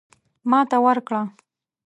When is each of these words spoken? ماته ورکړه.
ماته 0.49 0.77
ورکړه. 0.85 1.21